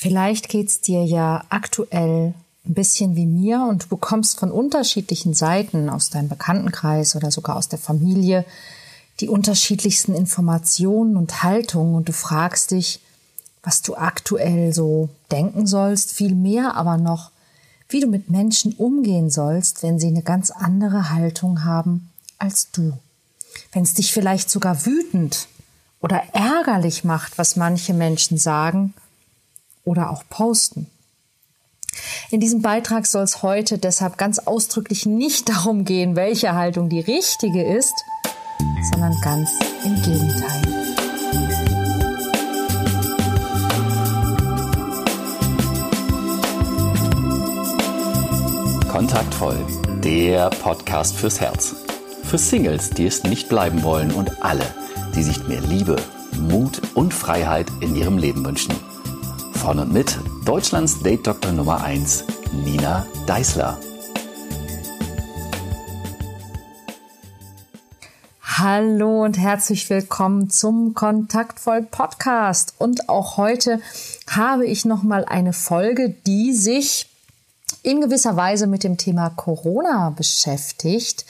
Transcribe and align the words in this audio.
Vielleicht 0.00 0.48
geht's 0.48 0.80
dir 0.80 1.04
ja 1.04 1.42
aktuell 1.48 2.32
ein 2.64 2.74
bisschen 2.74 3.16
wie 3.16 3.26
mir 3.26 3.66
und 3.68 3.82
du 3.82 3.88
bekommst 3.88 4.38
von 4.38 4.52
unterschiedlichen 4.52 5.34
Seiten 5.34 5.90
aus 5.90 6.08
deinem 6.08 6.28
Bekanntenkreis 6.28 7.16
oder 7.16 7.32
sogar 7.32 7.56
aus 7.56 7.68
der 7.68 7.80
Familie 7.80 8.44
die 9.18 9.28
unterschiedlichsten 9.28 10.14
Informationen 10.14 11.16
und 11.16 11.42
Haltungen 11.42 11.96
und 11.96 12.08
du 12.08 12.12
fragst 12.12 12.70
dich, 12.70 13.00
was 13.64 13.82
du 13.82 13.96
aktuell 13.96 14.72
so 14.72 15.08
denken 15.32 15.66
sollst, 15.66 16.12
viel 16.12 16.36
mehr 16.36 16.76
aber 16.76 16.96
noch, 16.96 17.32
wie 17.88 17.98
du 17.98 18.06
mit 18.06 18.30
Menschen 18.30 18.74
umgehen 18.74 19.30
sollst, 19.30 19.82
wenn 19.82 19.98
sie 19.98 20.06
eine 20.06 20.22
ganz 20.22 20.52
andere 20.52 21.10
Haltung 21.10 21.64
haben 21.64 22.08
als 22.38 22.70
du. 22.70 22.92
Wenn 23.72 23.82
es 23.82 23.94
dich 23.94 24.12
vielleicht 24.12 24.48
sogar 24.48 24.86
wütend 24.86 25.48
oder 26.00 26.22
ärgerlich 26.34 27.02
macht, 27.02 27.36
was 27.36 27.56
manche 27.56 27.94
Menschen 27.94 28.38
sagen 28.38 28.94
oder 29.88 30.10
auch 30.10 30.22
posten. 30.28 30.86
In 32.30 32.40
diesem 32.40 32.60
Beitrag 32.60 33.06
soll 33.06 33.22
es 33.22 33.42
heute 33.42 33.78
deshalb 33.78 34.18
ganz 34.18 34.38
ausdrücklich 34.38 35.06
nicht 35.06 35.48
darum 35.48 35.84
gehen, 35.84 36.14
welche 36.14 36.54
Haltung 36.54 36.88
die 36.88 37.00
richtige 37.00 37.64
ist, 37.64 37.94
sondern 38.92 39.16
ganz 39.22 39.50
im 39.84 39.94
Gegenteil. 40.02 40.62
Kontaktvoll, 48.88 49.56
der 50.02 50.50
Podcast 50.50 51.16
fürs 51.16 51.40
Herz. 51.40 51.76
Für 52.24 52.36
Singles, 52.36 52.90
die 52.90 53.06
es 53.06 53.22
nicht 53.22 53.48
bleiben 53.48 53.82
wollen 53.84 54.12
und 54.12 54.42
alle, 54.42 54.66
die 55.14 55.22
sich 55.22 55.46
mehr 55.46 55.60
Liebe, 55.60 55.96
Mut 56.36 56.82
und 56.94 57.14
Freiheit 57.14 57.68
in 57.80 57.94
ihrem 57.94 58.18
Leben 58.18 58.44
wünschen. 58.44 58.74
Von 59.68 59.80
und 59.80 59.92
mit 59.92 60.18
Deutschlands 60.46 61.02
Date 61.02 61.26
Doktor 61.26 61.52
Nummer 61.52 61.84
1, 61.84 62.24
Nina 62.64 63.06
Deißler. 63.26 63.78
Hallo 68.40 69.24
und 69.24 69.36
herzlich 69.36 69.90
willkommen 69.90 70.48
zum 70.48 70.94
Kontaktvoll 70.94 71.82
Podcast. 71.82 72.76
Und 72.78 73.10
auch 73.10 73.36
heute 73.36 73.82
habe 74.26 74.64
ich 74.64 74.86
noch 74.86 75.02
mal 75.02 75.26
eine 75.26 75.52
Folge, 75.52 76.16
die 76.26 76.54
sich 76.54 77.10
in 77.82 78.00
gewisser 78.00 78.36
Weise 78.36 78.68
mit 78.68 78.84
dem 78.84 78.96
Thema 78.96 79.28
Corona 79.28 80.14
beschäftigt. 80.16 81.26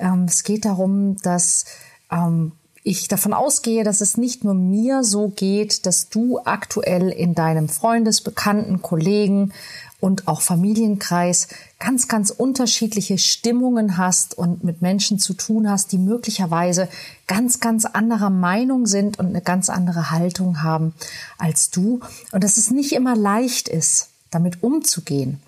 Ähm, 0.00 0.24
es 0.24 0.42
geht 0.42 0.64
darum, 0.64 1.18
dass 1.18 1.66
ähm, 2.10 2.50
ich 2.86 3.08
davon 3.08 3.32
ausgehe, 3.32 3.82
dass 3.82 4.00
es 4.00 4.16
nicht 4.16 4.44
nur 4.44 4.54
mir 4.54 5.02
so 5.02 5.28
geht, 5.28 5.86
dass 5.86 6.08
du 6.08 6.38
aktuell 6.44 7.08
in 7.08 7.34
deinem 7.34 7.68
Freundes-, 7.68 8.20
Bekannten-, 8.20 8.80
Kollegen 8.80 9.52
und 9.98 10.28
auch 10.28 10.40
Familienkreis 10.40 11.48
ganz, 11.80 12.06
ganz 12.06 12.30
unterschiedliche 12.30 13.18
Stimmungen 13.18 13.96
hast 13.96 14.38
und 14.38 14.62
mit 14.62 14.82
Menschen 14.82 15.18
zu 15.18 15.34
tun 15.34 15.68
hast, 15.68 15.90
die 15.90 15.98
möglicherweise 15.98 16.88
ganz, 17.26 17.58
ganz 17.58 17.86
anderer 17.86 18.30
Meinung 18.30 18.86
sind 18.86 19.18
und 19.18 19.26
eine 19.26 19.42
ganz 19.42 19.68
andere 19.68 20.12
Haltung 20.12 20.62
haben 20.62 20.94
als 21.38 21.70
du. 21.70 21.98
Und 22.30 22.44
dass 22.44 22.56
es 22.56 22.70
nicht 22.70 22.92
immer 22.92 23.16
leicht 23.16 23.68
ist, 23.68 24.10
damit 24.30 24.62
umzugehen. 24.62 25.40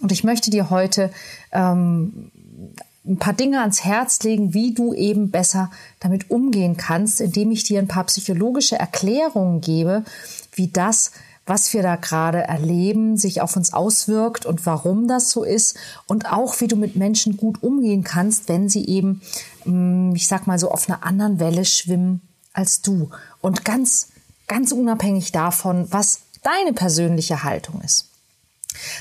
Und 0.00 0.10
ich 0.10 0.24
möchte 0.24 0.50
dir 0.50 0.68
heute 0.68 1.12
ähm, 1.52 2.32
ein 3.04 3.18
paar 3.18 3.32
Dinge 3.32 3.60
ans 3.60 3.84
Herz 3.84 4.22
legen, 4.22 4.54
wie 4.54 4.74
du 4.74 4.94
eben 4.94 5.30
besser 5.30 5.70
damit 6.00 6.30
umgehen 6.30 6.76
kannst, 6.76 7.20
indem 7.20 7.50
ich 7.50 7.64
dir 7.64 7.80
ein 7.80 7.88
paar 7.88 8.04
psychologische 8.04 8.78
Erklärungen 8.78 9.60
gebe, 9.60 10.04
wie 10.52 10.68
das, 10.68 11.10
was 11.44 11.72
wir 11.72 11.82
da 11.82 11.96
gerade 11.96 12.42
erleben, 12.42 13.16
sich 13.16 13.40
auf 13.40 13.56
uns 13.56 13.72
auswirkt 13.72 14.46
und 14.46 14.64
warum 14.64 15.08
das 15.08 15.30
so 15.30 15.42
ist 15.42 15.76
und 16.06 16.32
auch 16.32 16.60
wie 16.60 16.68
du 16.68 16.76
mit 16.76 16.94
Menschen 16.94 17.36
gut 17.36 17.62
umgehen 17.62 18.04
kannst, 18.04 18.48
wenn 18.48 18.68
sie 18.68 18.86
eben, 18.86 19.20
mm, 19.64 20.14
ich 20.14 20.28
sag 20.28 20.46
mal 20.46 20.60
so, 20.60 20.70
auf 20.70 20.88
einer 20.88 21.04
anderen 21.04 21.40
Welle 21.40 21.64
schwimmen 21.64 22.20
als 22.52 22.82
du. 22.82 23.10
Und 23.40 23.64
ganz, 23.64 24.08
ganz 24.46 24.70
unabhängig 24.70 25.32
davon, 25.32 25.88
was 25.90 26.20
deine 26.42 26.72
persönliche 26.72 27.42
Haltung 27.42 27.80
ist. 27.80 28.08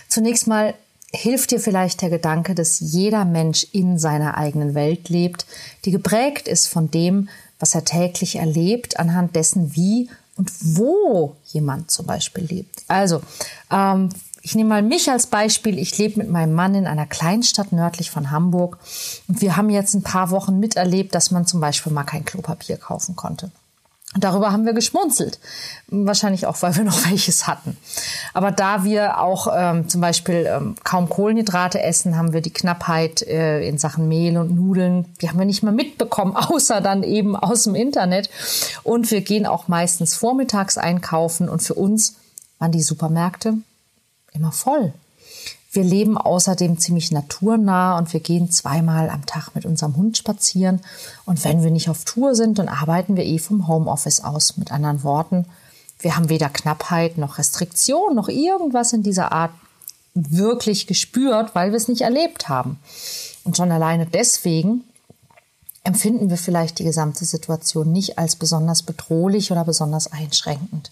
Zunächst 0.08 0.48
mal 0.48 0.74
hilft 1.14 1.52
dir 1.52 1.60
vielleicht 1.60 2.02
der 2.02 2.10
Gedanke, 2.10 2.56
dass 2.56 2.80
jeder 2.80 3.26
Mensch 3.26 3.68
in 3.72 3.98
seiner 4.00 4.38
eigenen 4.38 4.76
Welt 4.76 5.10
lebt, 5.10 5.46
die 5.86 5.92
geprägt 5.92 6.48
ist 6.48 6.68
von 6.68 6.90
dem, 6.90 7.30
was 7.60 7.76
er 7.76 7.86
täglich 7.86 8.38
erlebt, 8.38 9.00
anhand 9.00 9.36
dessen, 9.36 9.76
wie 9.76 10.10
und 10.38 10.52
wo 10.62 11.36
jemand 11.46 11.92
zum 11.92 12.06
Beispiel 12.06 12.46
lebt. 12.46 12.84
Also, 12.88 13.22
ähm, 13.70 14.10
ich 14.42 14.56
nehme 14.56 14.70
mal 14.70 14.82
mich 14.82 15.10
als 15.12 15.28
Beispiel. 15.28 15.78
Ich 15.78 15.98
lebe 16.00 16.20
mit 16.20 16.30
meinem 16.30 16.54
Mann 16.54 16.74
in 16.74 16.88
einer 16.88 17.06
Kleinstadt 17.06 17.72
nördlich 17.72 18.10
von 18.10 18.32
Hamburg 18.32 18.80
und 19.28 19.42
wir 19.42 19.56
haben 19.56 19.70
jetzt 19.70 19.94
ein 19.94 20.02
paar 20.02 20.32
Wochen 20.32 20.60
miterlebt, 20.60 21.14
dass 21.14 21.30
man 21.30 21.46
zum 21.46 21.60
Beispiel 21.60 21.92
mal 21.92 22.04
kein 22.04 22.26
Klopapier 22.26 22.78
kaufen 22.78 23.16
konnte. 23.16 23.52
Darüber 24.18 24.52
haben 24.52 24.66
wir 24.66 24.74
geschmunzelt. 24.74 25.40
Wahrscheinlich 25.88 26.46
auch, 26.46 26.62
weil 26.62 26.76
wir 26.76 26.84
noch 26.86 27.10
welches 27.10 27.48
hatten. 27.48 27.78
Aber 28.34 28.52
da 28.52 28.84
wir 28.84 29.20
auch 29.20 29.48
ähm, 29.56 29.88
zum 29.88 30.02
Beispiel 30.02 30.48
ähm, 30.50 30.76
kaum 30.84 31.08
Kohlenhydrate 31.08 31.82
essen, 31.82 32.18
haben 32.18 32.34
wir 32.34 32.42
die 32.42 32.52
Knappheit 32.52 33.22
äh, 33.22 33.66
in 33.66 33.78
Sachen 33.78 34.10
Mehl 34.10 34.38
und 34.38 34.54
Nudeln, 34.54 35.06
die 35.22 35.30
haben 35.30 35.40
wir 35.40 35.46
nicht 35.46 35.64
mehr 35.64 35.72
mitbekommen, 35.72 36.36
außer 36.36 36.82
dann 36.82 37.04
eben 37.04 37.38
aus 37.38 37.64
dem 37.64 37.76
Internet. 37.76 38.30
Und 38.84 39.10
wir 39.12 39.22
gehen 39.22 39.46
auch 39.46 39.70
meistens 39.70 40.16
vormittags 40.16 40.78
einkaufen 40.78 41.48
und 41.48 41.62
für 41.62 41.76
uns 41.76 42.16
waren 42.60 42.72
die 42.72 42.82
Supermärkte 42.82 43.54
immer 44.34 44.52
voll. 44.52 44.94
Wir 45.74 45.86
leben 45.86 46.18
außerdem 46.18 46.78
ziemlich 46.80 47.12
naturnah 47.12 47.98
und 47.98 48.12
wir 48.12 48.20
gehen 48.20 48.52
zweimal 48.52 49.10
am 49.10 49.26
Tag 49.26 49.56
mit 49.56 49.66
unserem 49.66 49.96
Hund 49.96 50.18
spazieren. 50.18 50.82
Und 51.26 51.46
wenn 51.46 51.64
wir 51.64 51.72
nicht 51.72 51.90
auf 51.90 52.04
Tour 52.04 52.36
sind, 52.36 52.60
dann 52.60 52.68
arbeiten 52.68 53.16
wir 53.16 53.26
eh 53.26 53.40
vom 53.40 53.70
Homeoffice 53.70 54.22
aus. 54.22 54.58
Mit 54.58 54.74
anderen 54.74 55.04
Worten, 55.04 55.46
wir 56.00 56.18
haben 56.18 56.28
weder 56.28 56.50
Knappheit 56.50 57.18
noch 57.18 57.38
Restriktion 57.38 58.16
noch 58.16 58.28
irgendwas 58.28 58.92
in 58.92 59.02
dieser 59.02 59.32
Art 59.32 59.52
wirklich 60.14 60.88
gespürt, 60.88 61.56
weil 61.56 61.72
wir 61.72 61.78
es 61.78 61.88
nicht 61.88 62.02
erlebt 62.02 62.50
haben. 62.50 62.78
Und 63.46 63.56
schon 63.56 63.72
alleine 63.72 64.06
deswegen 64.06 64.84
empfinden 65.84 66.30
wir 66.30 66.38
vielleicht 66.38 66.80
die 66.80 66.84
gesamte 66.84 67.26
Situation 67.26 67.92
nicht 67.92 68.20
als 68.20 68.36
besonders 68.36 68.84
bedrohlich 68.84 69.52
oder 69.52 69.66
besonders 69.66 70.12
einschränkend. 70.12 70.92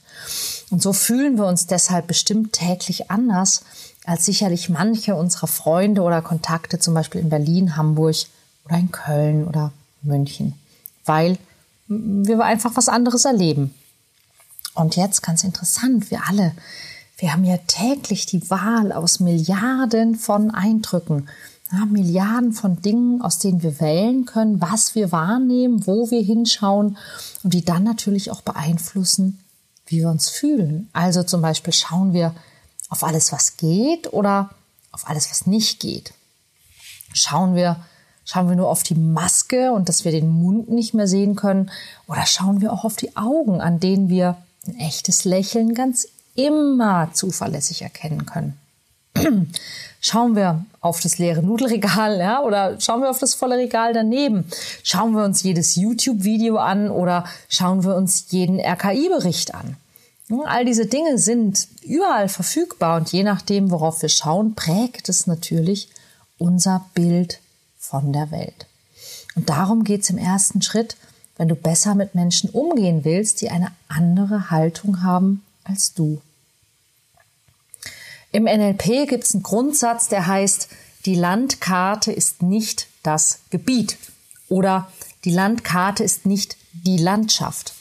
Und 0.71 0.81
so 0.81 0.93
fühlen 0.93 1.37
wir 1.37 1.45
uns 1.45 1.67
deshalb 1.67 2.07
bestimmt 2.07 2.53
täglich 2.53 3.11
anders 3.11 3.61
als 4.05 4.25
sicherlich 4.25 4.69
manche 4.69 5.15
unserer 5.15 5.47
Freunde 5.47 6.01
oder 6.01 6.21
Kontakte, 6.21 6.79
zum 6.79 6.95
Beispiel 6.95 7.21
in 7.21 7.29
Berlin, 7.29 7.75
Hamburg 7.75 8.15
oder 8.65 8.77
in 8.77 8.91
Köln 8.91 9.47
oder 9.47 9.71
München, 10.01 10.53
weil 11.05 11.37
wir 11.87 12.43
einfach 12.43 12.75
was 12.75 12.89
anderes 12.89 13.25
erleben. 13.25 13.73
Und 14.73 14.95
jetzt 14.95 15.21
ganz 15.21 15.43
interessant, 15.43 16.09
wir 16.09 16.27
alle, 16.27 16.53
wir 17.17 17.33
haben 17.33 17.43
ja 17.43 17.57
täglich 17.67 18.25
die 18.25 18.49
Wahl 18.49 18.91
aus 18.91 19.19
Milliarden 19.19 20.15
von 20.15 20.51
Eindrücken, 20.51 21.27
ja, 21.71 21.85
Milliarden 21.85 22.53
von 22.53 22.81
Dingen, 22.81 23.21
aus 23.21 23.39
denen 23.39 23.61
wir 23.61 23.79
wählen 23.79 24.25
können, 24.25 24.61
was 24.61 24.95
wir 24.95 25.11
wahrnehmen, 25.11 25.85
wo 25.85 26.09
wir 26.09 26.21
hinschauen 26.21 26.97
und 27.43 27.53
die 27.53 27.63
dann 27.63 27.83
natürlich 27.83 28.31
auch 28.31 28.41
beeinflussen, 28.41 29.39
wie 29.85 29.99
wir 29.99 30.09
uns 30.09 30.29
fühlen. 30.29 30.89
Also 30.93 31.23
zum 31.23 31.41
Beispiel 31.41 31.73
schauen 31.73 32.13
wir 32.13 32.33
auf 32.89 33.03
alles, 33.03 33.31
was 33.31 33.57
geht 33.57 34.11
oder 34.13 34.49
auf 34.91 35.07
alles, 35.07 35.29
was 35.29 35.45
nicht 35.45 35.79
geht? 35.79 36.13
Schauen 37.13 37.55
wir, 37.55 37.77
schauen 38.25 38.49
wir 38.49 38.55
nur 38.55 38.69
auf 38.69 38.83
die 38.83 38.95
Maske 38.95 39.71
und 39.71 39.89
dass 39.89 40.05
wir 40.05 40.11
den 40.11 40.29
Mund 40.29 40.69
nicht 40.69 40.93
mehr 40.93 41.07
sehen 41.07 41.35
können 41.35 41.71
oder 42.07 42.25
schauen 42.25 42.61
wir 42.61 42.73
auch 42.73 42.83
auf 42.83 42.95
die 42.95 43.15
Augen, 43.15 43.61
an 43.61 43.79
denen 43.79 44.09
wir 44.09 44.37
ein 44.67 44.79
echtes 44.79 45.25
Lächeln 45.25 45.73
ganz 45.73 46.07
immer 46.35 47.11
zuverlässig 47.13 47.81
erkennen 47.81 48.25
können? 48.25 48.57
Schauen 50.01 50.35
wir 50.35 50.65
auf 50.79 51.01
das 51.01 51.17
leere 51.17 51.43
Nudelregal, 51.43 52.19
ja, 52.19 52.41
oder 52.41 52.79
schauen 52.79 53.01
wir 53.01 53.09
auf 53.09 53.19
das 53.19 53.35
volle 53.35 53.57
Regal 53.57 53.91
daneben? 53.91 54.45
Schauen 54.81 55.11
wir 55.11 55.25
uns 55.25 55.43
jedes 55.43 55.75
YouTube-Video 55.75 56.55
an 56.55 56.89
oder 56.89 57.25
schauen 57.49 57.83
wir 57.83 57.95
uns 57.95 58.27
jeden 58.29 58.61
RKI-Bericht 58.61 59.53
an? 59.53 59.75
All 60.45 60.63
diese 60.63 60.85
Dinge 60.85 61.17
sind 61.17 61.67
überall 61.81 62.29
verfügbar 62.29 62.97
und 62.97 63.11
je 63.11 63.23
nachdem, 63.23 63.71
worauf 63.71 64.01
wir 64.01 64.09
schauen, 64.09 64.55
prägt 64.55 65.09
es 65.09 65.27
natürlich 65.27 65.89
unser 66.37 66.85
Bild 66.93 67.39
von 67.77 68.13
der 68.13 68.31
Welt. 68.31 68.67
Und 69.35 69.49
darum 69.49 69.83
geht 69.83 70.03
es 70.03 70.09
im 70.09 70.17
ersten 70.17 70.61
Schritt, 70.61 70.95
wenn 71.37 71.47
du 71.47 71.55
besser 71.55 71.95
mit 71.95 72.15
Menschen 72.15 72.49
umgehen 72.51 73.03
willst, 73.03 73.41
die 73.41 73.49
eine 73.49 73.71
andere 73.87 74.51
Haltung 74.51 75.03
haben 75.03 75.43
als 75.63 75.93
du. 75.93 76.21
Im 78.31 78.43
NLP 78.43 79.07
gibt 79.07 79.23
es 79.23 79.33
einen 79.33 79.43
Grundsatz, 79.43 80.07
der 80.07 80.27
heißt, 80.27 80.69
die 81.05 81.15
Landkarte 81.15 82.11
ist 82.11 82.41
nicht 82.41 82.87
das 83.01 83.39
Gebiet 83.49 83.97
oder 84.49 84.91
die 85.23 85.31
Landkarte 85.31 86.03
ist 86.03 86.25
nicht 86.25 86.57
die 86.73 86.97
Landschaft. 86.97 87.73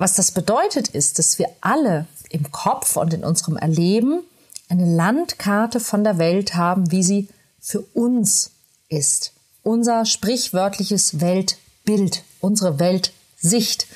was 0.00 0.14
das 0.14 0.30
bedeutet 0.30 0.86
ist, 0.88 1.18
dass 1.18 1.40
wir 1.40 1.48
alle 1.60 2.06
im 2.30 2.52
Kopf 2.52 2.96
und 2.96 3.12
in 3.12 3.24
unserem 3.24 3.56
Erleben 3.56 4.20
eine 4.68 4.86
Landkarte 4.86 5.80
von 5.80 6.04
der 6.04 6.18
Welt 6.18 6.54
haben, 6.54 6.92
wie 6.92 7.02
sie 7.02 7.28
für 7.60 7.80
uns 7.80 8.52
ist. 8.88 9.32
Unser 9.64 10.06
sprichwörtliches 10.06 11.20
Weltbild, 11.20 12.22
unsere 12.40 12.78
Weltsicht. 12.78 13.88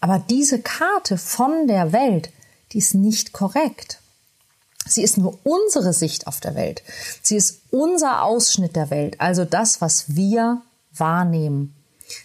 Aber 0.00 0.18
diese 0.18 0.60
Karte 0.60 1.18
von 1.18 1.68
der 1.68 1.92
Welt, 1.92 2.30
die 2.72 2.78
ist 2.78 2.94
nicht 2.94 3.32
korrekt. 3.32 4.00
Sie 4.88 5.02
ist 5.02 5.18
nur 5.18 5.38
unsere 5.44 5.92
Sicht 5.92 6.26
auf 6.26 6.40
der 6.40 6.54
Welt. 6.54 6.82
Sie 7.22 7.36
ist 7.36 7.60
unser 7.70 8.22
Ausschnitt 8.22 8.76
der 8.76 8.90
Welt, 8.90 9.20
also 9.20 9.44
das, 9.44 9.80
was 9.80 10.16
wir 10.16 10.62
wahrnehmen. 10.92 11.74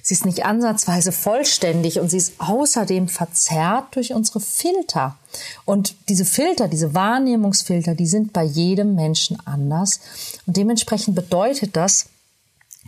Sie 0.01 0.13
ist 0.13 0.25
nicht 0.25 0.45
ansatzweise 0.45 1.11
vollständig 1.11 1.99
und 1.99 2.09
sie 2.09 2.17
ist 2.17 2.33
außerdem 2.37 3.09
verzerrt 3.09 3.95
durch 3.95 4.13
unsere 4.13 4.39
Filter. 4.39 5.17
Und 5.65 5.95
diese 6.07 6.25
Filter, 6.25 6.67
diese 6.67 6.93
Wahrnehmungsfilter, 6.93 7.93
die 7.93 8.07
sind 8.07 8.31
bei 8.31 8.43
jedem 8.43 8.95
Menschen 8.95 9.37
anders. 9.45 9.99
Und 10.45 10.55
dementsprechend 10.55 11.15
bedeutet 11.15 11.75
das, 11.75 12.07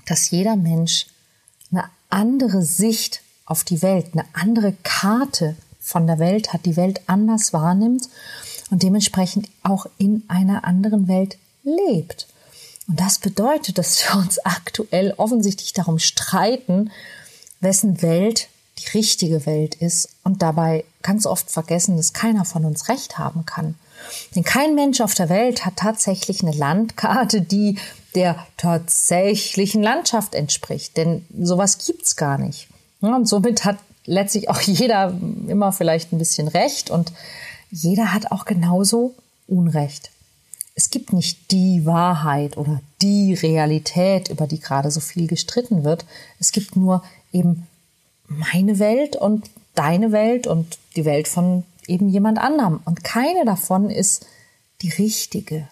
dass 0.06 0.30
jeder 0.30 0.56
Mensch 0.56 1.08
eine 1.72 1.86
andere 2.10 2.62
Sicht 2.62 3.22
auf 3.46 3.64
die 3.64 3.82
Welt, 3.82 4.12
eine 4.14 4.26
andere 4.34 4.74
Karte 4.84 5.56
von 5.80 6.08
der 6.08 6.20
Welt 6.20 6.54
hat, 6.54 6.66
die 6.66 6.78
Welt 6.78 7.02
anders 7.08 7.52
wahrnimmt 7.52 8.10
und 8.72 8.84
dementsprechend 8.84 9.50
auch 9.64 9.86
in 9.98 10.24
einer 10.28 10.66
anderen 10.66 11.08
Welt 11.08 11.38
lebt. 11.64 12.28
Und 12.88 13.00
das 13.00 13.20
bedeutet, 13.20 13.78
dass 13.78 14.04
wir 14.04 14.20
uns 14.20 14.40
aktuell 14.40 15.14
offensichtlich 15.18 15.74
darum 15.74 16.00
streiten, 16.00 16.92
wessen 17.60 18.02
Welt 18.02 18.48
die 18.78 18.98
richtige 18.98 19.46
Welt 19.46 19.76
ist 19.76 20.10
und 20.24 20.42
dabei 20.42 20.84
ganz 21.02 21.26
oft 21.26 21.50
vergessen, 21.50 21.98
dass 21.98 22.14
keiner 22.14 22.46
von 22.46 22.66
uns 22.66 22.90
recht 22.90 23.18
haben 23.18 23.46
kann. 23.46 23.76
Denn 24.36 24.44
kein 24.44 24.76
Mensch 24.76 25.02
auf 25.02 25.14
der 25.14 25.30
Welt 25.30 25.66
hat 25.66 25.78
tatsächlich 25.78 26.42
eine 26.42 26.52
Landkarte, 26.52 27.42
die 27.42 27.78
der 28.14 28.46
tatsächlichen 28.58 29.82
Landschaft 29.82 30.36
entspricht. 30.36 30.98
Denn 30.98 31.26
sowas 31.38 31.78
gibt's 31.78 32.16
gar 32.16 32.38
nicht. 32.38 32.68
Und 33.02 33.28
somit 33.28 33.66
hat 33.66 33.78
letztlich 34.06 34.50
auch 34.50 34.62
jeder 34.62 35.14
immer 35.48 35.72
vielleicht 35.72 36.12
ein 36.12 36.20
bisschen 36.20 36.48
recht 36.48 36.90
und 36.90 37.12
jeder 37.72 38.14
hat 38.14 38.32
auch 38.32 38.46
genauso 38.46 39.16
Unrecht 39.48 40.12
es 40.76 40.90
gibt 40.90 41.14
nicht 41.14 41.52
die 41.52 41.86
Wahrheit 41.86 42.58
oder 42.58 42.82
die 43.02 43.34
Realität, 43.34 44.30
über 44.30 44.46
die 44.46 44.60
gerade 44.60 44.92
so 44.92 45.00
viel 45.00 45.26
gestritten 45.26 45.86
wird. 45.86 46.06
Es 46.40 46.52
gibt 46.52 46.76
nur 46.76 47.02
eben 47.32 47.66
meine 48.28 48.78
Welt 48.78 49.16
und 49.16 49.50
deine 49.74 50.12
Welt 50.12 50.48
und 50.48 50.78
die 50.98 51.06
Welt 51.06 51.30
von 51.30 51.64
eben 51.88 52.10
jemand 52.10 52.40
anderem. 52.40 52.82
Und 52.84 53.06
keine 53.06 53.46
davon 53.46 53.90
ist 53.90 54.26
die 54.82 54.90
richtige. 54.90 55.68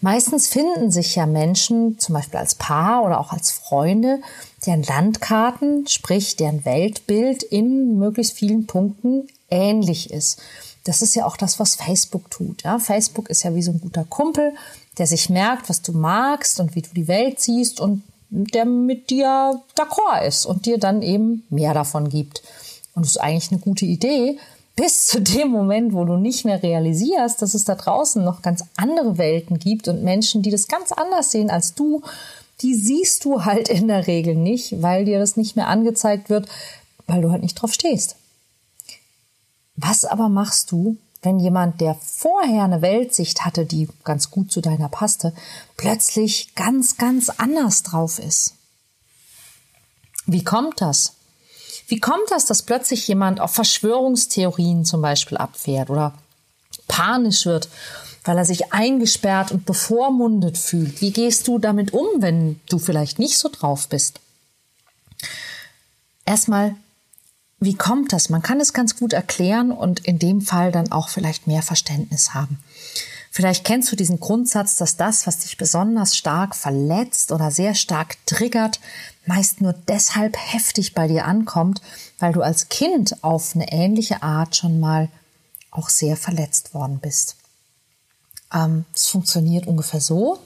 Meistens 0.00 0.48
finden 0.48 0.90
sich 0.90 1.16
ja 1.16 1.26
Menschen, 1.26 1.98
zum 1.98 2.14
Beispiel 2.14 2.38
als 2.38 2.54
Paar 2.54 3.04
oder 3.04 3.20
auch 3.20 3.32
als 3.32 3.52
Freunde, 3.52 4.20
deren 4.66 4.82
Landkarten, 4.82 5.86
sprich 5.88 6.36
deren 6.36 6.64
Weltbild 6.64 7.42
in 7.42 7.98
möglichst 7.98 8.36
vielen 8.36 8.66
Punkten 8.66 9.28
ähnlich 9.52 10.10
ist. 10.10 10.40
Das 10.84 11.02
ist 11.02 11.14
ja 11.14 11.26
auch 11.26 11.36
das, 11.36 11.60
was 11.60 11.76
Facebook 11.76 12.30
tut. 12.30 12.64
Ja? 12.64 12.78
Facebook 12.78 13.30
ist 13.30 13.44
ja 13.44 13.54
wie 13.54 13.62
so 13.62 13.70
ein 13.70 13.80
guter 13.80 14.04
Kumpel, 14.04 14.52
der 14.98 15.06
sich 15.06 15.30
merkt, 15.30 15.68
was 15.68 15.82
du 15.82 15.92
magst 15.92 16.58
und 16.58 16.74
wie 16.74 16.82
du 16.82 16.90
die 16.94 17.08
Welt 17.08 17.40
siehst 17.40 17.80
und 17.80 18.02
der 18.30 18.64
mit 18.64 19.10
dir 19.10 19.60
d'accord 19.76 20.26
ist 20.26 20.46
und 20.46 20.66
dir 20.66 20.78
dann 20.78 21.02
eben 21.02 21.44
mehr 21.50 21.74
davon 21.74 22.08
gibt. 22.08 22.42
Und 22.94 23.04
das 23.04 23.12
ist 23.12 23.20
eigentlich 23.20 23.52
eine 23.52 23.60
gute 23.60 23.84
Idee, 23.84 24.38
bis 24.74 25.06
zu 25.06 25.20
dem 25.20 25.48
Moment, 25.48 25.92
wo 25.92 26.04
du 26.04 26.16
nicht 26.16 26.44
mehr 26.44 26.62
realisierst, 26.62 27.42
dass 27.42 27.54
es 27.54 27.64
da 27.64 27.74
draußen 27.74 28.24
noch 28.24 28.40
ganz 28.40 28.64
andere 28.76 29.18
Welten 29.18 29.58
gibt 29.58 29.86
und 29.86 30.02
Menschen, 30.02 30.42
die 30.42 30.50
das 30.50 30.66
ganz 30.66 30.92
anders 30.92 31.30
sehen 31.30 31.50
als 31.50 31.74
du, 31.74 32.02
die 32.62 32.74
siehst 32.74 33.24
du 33.24 33.44
halt 33.44 33.68
in 33.68 33.88
der 33.88 34.06
Regel 34.06 34.34
nicht, 34.34 34.82
weil 34.82 35.04
dir 35.04 35.18
das 35.18 35.36
nicht 35.36 35.56
mehr 35.56 35.68
angezeigt 35.68 36.30
wird, 36.30 36.48
weil 37.06 37.20
du 37.20 37.30
halt 37.30 37.42
nicht 37.42 37.54
drauf 37.54 37.72
stehst. 37.72 38.16
Was 39.76 40.04
aber 40.04 40.28
machst 40.28 40.70
du, 40.70 40.98
wenn 41.22 41.38
jemand, 41.38 41.80
der 41.80 41.94
vorher 41.94 42.64
eine 42.64 42.82
Weltsicht 42.82 43.44
hatte, 43.44 43.64
die 43.64 43.88
ganz 44.04 44.30
gut 44.30 44.50
zu 44.50 44.60
deiner 44.60 44.88
passte, 44.88 45.32
plötzlich 45.76 46.54
ganz, 46.54 46.96
ganz 46.96 47.30
anders 47.30 47.82
drauf 47.82 48.18
ist? 48.18 48.54
Wie 50.26 50.44
kommt 50.44 50.80
das? 50.80 51.14
Wie 51.86 52.00
kommt 52.00 52.30
das, 52.30 52.46
dass 52.46 52.62
plötzlich 52.62 53.06
jemand 53.08 53.40
auf 53.40 53.52
Verschwörungstheorien 53.54 54.84
zum 54.84 55.02
Beispiel 55.02 55.36
abfährt 55.36 55.90
oder 55.90 56.14
panisch 56.88 57.46
wird, 57.46 57.68
weil 58.24 58.38
er 58.38 58.44
sich 58.44 58.72
eingesperrt 58.72 59.52
und 59.52 59.66
bevormundet 59.66 60.58
fühlt? 60.58 61.00
Wie 61.00 61.12
gehst 61.12 61.48
du 61.48 61.58
damit 61.58 61.92
um, 61.92 62.06
wenn 62.18 62.60
du 62.68 62.78
vielleicht 62.78 63.18
nicht 63.18 63.38
so 63.38 63.48
drauf 63.48 63.88
bist? 63.88 64.20
Erstmal 66.24 66.76
wie 67.64 67.74
kommt 67.74 68.12
das? 68.12 68.28
Man 68.28 68.42
kann 68.42 68.60
es 68.60 68.72
ganz 68.72 68.96
gut 68.96 69.12
erklären 69.12 69.72
und 69.72 70.00
in 70.00 70.18
dem 70.18 70.40
Fall 70.40 70.72
dann 70.72 70.90
auch 70.90 71.08
vielleicht 71.08 71.46
mehr 71.46 71.62
Verständnis 71.62 72.34
haben. 72.34 72.58
Vielleicht 73.30 73.64
kennst 73.64 73.90
du 73.90 73.96
diesen 73.96 74.20
Grundsatz, 74.20 74.76
dass 74.76 74.96
das, 74.98 75.26
was 75.26 75.38
dich 75.38 75.56
besonders 75.56 76.16
stark 76.16 76.54
verletzt 76.54 77.32
oder 77.32 77.50
sehr 77.50 77.74
stark 77.74 78.16
triggert, 78.26 78.78
meist 79.24 79.62
nur 79.62 79.72
deshalb 79.72 80.36
heftig 80.36 80.92
bei 80.92 81.08
dir 81.08 81.24
ankommt, 81.24 81.80
weil 82.18 82.32
du 82.34 82.42
als 82.42 82.68
Kind 82.68 83.24
auf 83.24 83.54
eine 83.54 83.72
ähnliche 83.72 84.22
Art 84.22 84.56
schon 84.56 84.80
mal 84.80 85.08
auch 85.70 85.88
sehr 85.88 86.18
verletzt 86.18 86.74
worden 86.74 86.98
bist. 87.00 87.36
Ähm, 88.52 88.84
es 88.94 89.06
funktioniert 89.06 89.66
ungefähr 89.66 90.00
so. 90.00 90.38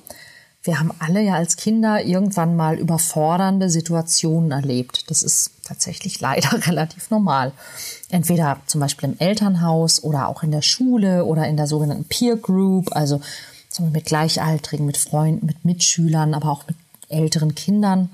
Wir 0.67 0.81
haben 0.81 0.91
alle 0.99 1.23
ja 1.23 1.35
als 1.35 1.57
Kinder 1.57 2.05
irgendwann 2.05 2.57
mal 2.57 2.77
überfordernde 2.77 3.71
Situationen 3.71 4.51
erlebt. 4.51 5.09
Das 5.11 5.23
ist 5.23 5.53
tatsächlich 5.63 6.21
leider 6.21 6.67
relativ 6.67 7.11
normal. 7.11 7.53
Entweder 8.11 8.59
zum 8.67 8.81
Beispiel 8.81 9.11
im 9.11 9.19
Elternhaus 9.19 10.03
oder 10.03 10.29
auch 10.29 10.43
in 10.43 10.51
der 10.51 10.63
Schule 10.63 11.25
oder 11.25 11.47
in 11.47 11.57
der 11.57 11.69
sogenannten 11.69 12.05
Peer 12.05 12.37
Group, 12.37 12.95
also 12.97 13.21
zum 13.71 13.87
Beispiel 13.87 14.01
mit 14.01 14.07
Gleichaltrigen, 14.07 14.87
mit 14.87 14.97
Freunden, 14.97 15.47
mit 15.47 15.65
Mitschülern, 15.65 16.35
aber 16.35 16.51
auch 16.51 16.67
mit 16.67 16.77
älteren 17.09 17.55
Kindern. 17.55 18.11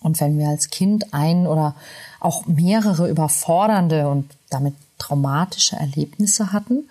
Und 0.00 0.20
wenn 0.20 0.38
wir 0.38 0.48
als 0.48 0.70
Kind 0.70 1.14
ein 1.14 1.46
oder 1.46 1.76
auch 2.18 2.46
mehrere 2.46 3.08
überfordernde 3.08 4.08
und 4.08 4.28
damit 4.50 4.74
traumatische 4.98 5.76
Erlebnisse 5.76 6.52
hatten, 6.52 6.88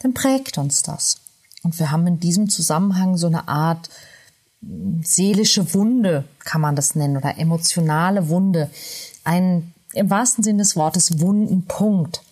dann 0.00 0.14
prägt 0.14 0.56
uns 0.58 0.82
das. 0.82 1.16
Und 1.64 1.80
wir 1.80 1.90
haben 1.90 2.06
in 2.06 2.20
diesem 2.20 2.48
Zusammenhang 2.48 3.16
so 3.16 3.26
eine 3.26 3.48
Art 3.48 3.88
seelische 5.02 5.74
Wunde, 5.74 6.24
kann 6.40 6.60
man 6.60 6.76
das 6.76 6.94
nennen, 6.94 7.16
oder 7.16 7.38
emotionale 7.38 8.28
Wunde. 8.28 8.70
Ein 9.24 9.72
im 9.92 10.10
wahrsten 10.10 10.44
Sinne 10.44 10.62
des 10.62 10.76
Wortes 10.76 11.20
wunden 11.20 11.64
Punkt. 11.66 12.22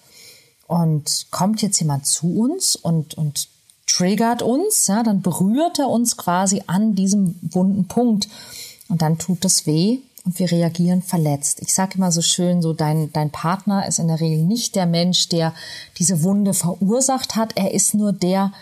Und 0.66 1.26
kommt 1.30 1.62
jetzt 1.62 1.80
jemand 1.80 2.06
zu 2.06 2.38
uns 2.38 2.76
und, 2.76 3.14
und 3.14 3.48
triggert 3.86 4.42
uns, 4.42 4.86
ja, 4.86 5.02
dann 5.02 5.22
berührt 5.22 5.78
er 5.78 5.88
uns 5.88 6.16
quasi 6.16 6.62
an 6.66 6.94
diesem 6.94 7.38
wunden 7.42 7.86
Punkt. 7.86 8.28
Und 8.88 9.02
dann 9.02 9.18
tut 9.18 9.44
das 9.44 9.66
weh 9.66 9.98
und 10.24 10.38
wir 10.38 10.50
reagieren 10.50 11.02
verletzt. 11.02 11.60
Ich 11.60 11.74
sage 11.74 11.96
immer 11.96 12.12
so 12.12 12.22
schön, 12.22 12.62
so 12.62 12.72
dein, 12.72 13.12
dein 13.12 13.30
Partner 13.30 13.86
ist 13.86 13.98
in 13.98 14.08
der 14.08 14.20
Regel 14.20 14.44
nicht 14.44 14.74
der 14.74 14.86
Mensch, 14.86 15.28
der 15.28 15.54
diese 15.98 16.22
Wunde 16.22 16.54
verursacht 16.54 17.36
hat. 17.36 17.52
Er 17.56 17.72
ist 17.72 17.94
nur 17.94 18.12
der, 18.12 18.52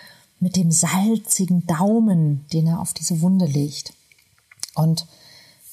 mit 0.42 0.56
dem 0.56 0.72
salzigen 0.72 1.64
Daumen, 1.68 2.44
den 2.52 2.66
er 2.66 2.80
auf 2.80 2.92
diese 2.92 3.20
Wunde 3.20 3.46
legt. 3.46 3.94
Und 4.74 5.06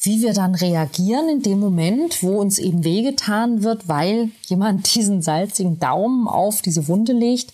wie 0.02 0.22
wir 0.22 0.34
dann 0.34 0.54
reagieren 0.54 1.28
in 1.28 1.42
dem 1.42 1.60
Moment, 1.60 2.22
wo 2.22 2.40
uns 2.40 2.60
eben 2.60 2.84
wehgetan 2.84 3.64
wird, 3.64 3.88
weil 3.88 4.30
jemand 4.46 4.94
diesen 4.96 5.24
salzigen 5.24 5.80
Daumen 5.80 6.28
auf 6.28 6.62
diese 6.62 6.88
Wunde 6.88 7.14
legt, 7.14 7.52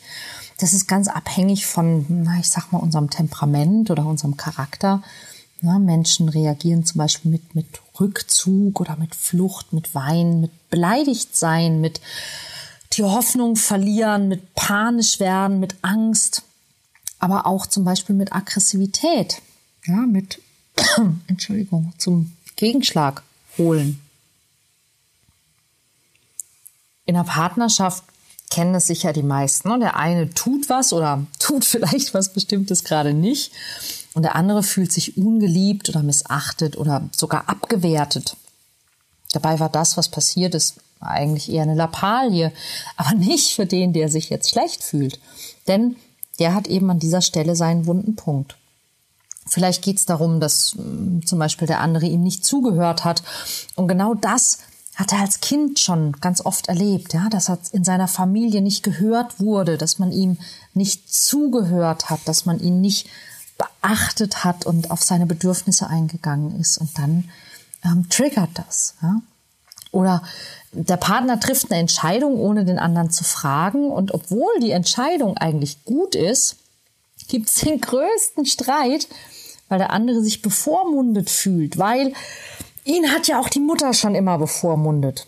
das 0.60 0.74
ist 0.74 0.88
ganz 0.88 1.08
abhängig 1.08 1.66
von, 1.66 2.06
na, 2.10 2.38
ich 2.40 2.50
sag 2.50 2.72
mal, 2.72 2.80
unserem 2.80 3.10
Temperament 3.10 3.90
oder 3.92 4.06
unserem 4.06 4.36
Charakter. 4.36 5.02
Na, 5.62 5.80
Menschen 5.80 6.28
reagieren 6.28 6.84
zum 6.84 7.00
Beispiel 7.00 7.32
mit, 7.32 7.56
mit 7.56 7.68
Rückzug 7.98 8.82
oder 8.82 8.98
mit 8.98 9.16
Flucht, 9.16 9.72
mit 9.72 9.96
Wein, 9.96 10.42
mit 10.42 10.70
beleidigt 10.70 11.36
sein, 11.36 11.80
mit 11.80 12.02
die 12.94 13.04
Hoffnung 13.04 13.56
verlieren, 13.56 14.28
mit 14.28 14.54
panisch 14.54 15.22
werden, 15.22 15.62
mit 15.62 15.76
Angst 15.82 16.44
aber 17.20 17.46
auch 17.46 17.66
zum 17.66 17.84
Beispiel 17.84 18.16
mit 18.16 18.34
Aggressivität, 18.34 19.42
ja, 19.86 19.98
mit, 19.98 20.42
Entschuldigung, 21.28 21.94
zum 21.98 22.34
Gegenschlag 22.56 23.24
holen. 23.58 24.00
In 27.06 27.16
der 27.16 27.24
Partnerschaft 27.24 28.04
kennen 28.50 28.76
es 28.76 28.88
sicher 28.88 29.14
die 29.14 29.24
meisten. 29.24 29.70
Ne? 29.70 29.80
Der 29.80 29.96
eine 29.98 30.34
tut 30.34 30.70
was 30.70 30.94
oder 30.94 31.26
tut 31.40 31.66
vielleicht 31.66 32.14
was 32.14 32.34
Bestimmtes 32.34 32.84
gerade 32.84 33.14
nicht 33.14 33.52
und 34.14 34.24
der 34.24 34.36
andere 34.36 34.64
fühlt 34.64 34.92
sich 34.92 35.18
ungeliebt 35.18 35.90
oder 35.90 36.04
missachtet 36.04 36.78
oder 36.78 37.10
sogar 37.16 37.50
abgewertet. 37.50 38.38
Dabei 39.34 39.60
war 39.60 39.70
das, 39.70 39.98
was 39.98 40.10
passiert 40.10 40.56
ist, 40.56 40.76
eigentlich 41.02 41.52
eher 41.52 41.64
eine 41.64 41.76
Lappalie, 41.76 42.52
aber 42.96 43.14
nicht 43.16 43.54
für 43.54 43.66
den, 43.66 43.94
der 43.94 44.10
sich 44.10 44.30
jetzt 44.30 44.50
schlecht 44.50 44.84
fühlt. 44.84 45.20
Denn 45.68 45.98
der 46.40 46.54
hat 46.54 46.68
eben 46.68 46.90
an 46.90 47.00
dieser 47.00 47.22
Stelle 47.22 47.56
seinen 47.56 47.86
wunden 47.86 48.16
Punkt. 48.16 48.58
Vielleicht 49.48 49.84
geht 49.84 49.98
es 49.98 50.06
darum, 50.06 50.40
dass 50.40 50.74
hm, 50.74 51.26
zum 51.26 51.40
Beispiel 51.40 51.68
der 51.68 51.82
andere 51.82 52.06
ihm 52.06 52.22
nicht 52.22 52.44
zugehört 52.44 53.06
hat. 53.06 53.24
Und 53.76 53.88
genau 53.88 54.16
das 54.16 54.60
hat 54.96 55.12
er 55.12 55.20
als 55.20 55.42
Kind 55.42 55.80
schon 55.80 56.14
ganz 56.14 56.42
oft 56.42 56.68
erlebt, 56.68 57.14
ja, 57.14 57.30
dass 57.30 57.50
er 57.50 57.60
in 57.74 57.84
seiner 57.84 58.08
Familie 58.08 58.62
nicht 58.62 58.82
gehört 58.82 59.40
wurde, 59.40 59.78
dass 59.78 60.00
man 60.00 60.12
ihm 60.12 60.38
nicht 60.74 61.14
zugehört 61.14 62.10
hat, 62.10 62.22
dass 62.26 62.46
man 62.46 62.60
ihn 62.60 62.82
nicht 62.82 63.08
beachtet 63.58 64.44
hat 64.44 64.66
und 64.66 64.92
auf 64.92 65.04
seine 65.04 65.26
Bedürfnisse 65.26 65.88
eingegangen 65.88 66.60
ist. 66.60 66.78
Und 66.78 66.98
dann 66.98 67.30
ähm, 67.84 68.10
triggert 68.10 68.52
das. 68.54 68.96
Ja? 69.02 69.22
Oder 69.96 70.22
der 70.74 70.98
Partner 70.98 71.40
trifft 71.40 71.72
eine 71.72 71.80
Entscheidung, 71.80 72.38
ohne 72.38 72.66
den 72.66 72.80
anderen 72.80 73.10
zu 73.10 73.24
fragen. 73.24 73.90
Und 73.90 74.14
obwohl 74.14 74.60
die 74.62 74.72
Entscheidung 74.72 75.38
eigentlich 75.38 75.86
gut 75.86 76.16
ist, 76.16 76.58
gibt 77.30 77.48
es 77.48 77.56
den 77.62 77.80
größten 77.80 78.46
Streit, 78.46 79.08
weil 79.70 79.78
der 79.80 79.92
andere 79.92 80.22
sich 80.22 80.42
bevormundet 80.42 81.30
fühlt, 81.30 81.78
weil 81.78 82.14
ihn 82.84 83.10
hat 83.12 83.28
ja 83.28 83.40
auch 83.40 83.48
die 83.48 83.62
Mutter 83.62 83.94
schon 83.94 84.16
immer 84.16 84.38
bevormundet. 84.38 85.28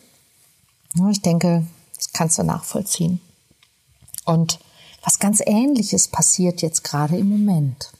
Ich 1.11 1.21
denke, 1.21 1.65
das 1.95 2.11
kannst 2.11 2.37
du 2.37 2.43
nachvollziehen. 2.43 3.21
Und 4.25 4.59
was 5.01 5.19
ganz 5.19 5.41
Ähnliches 5.45 6.09
passiert 6.09 6.61
jetzt 6.61 6.83
gerade 6.83 7.17
im 7.17 7.29
Moment. 7.29 7.91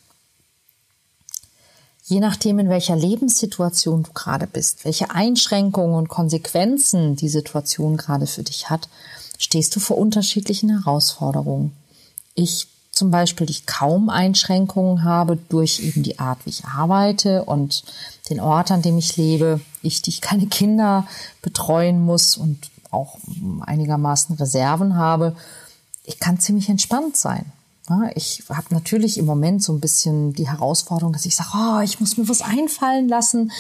Je 2.10 2.22
nachdem, 2.22 2.58
in 2.60 2.70
welcher 2.70 2.96
Lebenssituation 2.96 4.04
du 4.04 4.14
gerade 4.14 4.48
bist, 4.48 4.86
welche 4.86 5.12
Einschränkungen 5.12 5.94
und 5.94 6.08
Konsequenzen 6.08 7.18
die 7.18 7.28
Situation 7.28 7.98
gerade 7.98 8.28
für 8.28 8.44
dich 8.44 8.70
hat, 8.70 8.88
stehst 9.38 9.76
du 9.76 9.82
vor 9.82 9.98
unterschiedlichen 9.98 10.70
Herausforderungen. 10.70 11.74
Ich 12.34 12.68
zum 12.94 13.12
Beispiel 13.12 13.46
die 13.46 13.62
kaum 13.66 14.10
Einschränkungen 14.10 15.04
habe 15.04 15.38
durch 15.50 15.82
eben 15.82 16.02
die 16.02 16.18
Art, 16.18 16.40
wie 16.46 16.52
ich 16.52 16.64
arbeite 16.64 17.44
und 17.44 17.84
den 18.30 18.40
Ort, 18.40 18.72
an 18.72 18.82
dem 18.82 18.98
ich 18.98 19.18
lebe, 19.18 19.60
ich, 19.82 20.02
die 20.02 20.12
ich 20.12 20.22
keine 20.22 20.48
Kinder 20.48 21.06
betreuen 21.42 22.02
muss 22.02 22.38
und 22.38 22.58
auch 22.90 23.18
einigermaßen 23.66 24.38
Reserven 24.38 24.96
habe, 24.96 25.36
ich 26.06 26.20
kann 26.20 26.40
ziemlich 26.40 26.70
entspannt 26.70 27.18
sein. 27.18 27.52
Ich 28.16 28.44
habe 28.50 28.74
natürlich 28.74 29.18
im 29.18 29.26
Moment 29.26 29.64
so 29.64 29.74
ein 29.74 29.80
bisschen 29.80 30.34
die 30.34 30.50
Herausforderung, 30.50 31.14
dass 31.14 31.26
ich 31.26 31.36
sage, 31.36 31.50
oh, 31.56 31.80
ich 31.82 32.00
muss 32.00 32.18
mir 32.18 32.28
was 32.28 32.42
einfallen 32.42 33.08
lassen. 33.08 33.52